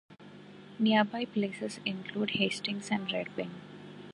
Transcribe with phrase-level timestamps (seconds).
[0.79, 3.51] Nearby places include Hastings and Red Wing.